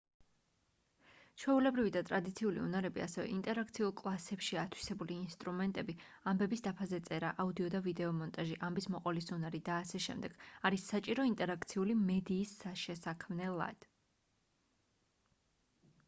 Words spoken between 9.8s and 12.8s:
აშ არის საჭირო ინტერაქციული მედიის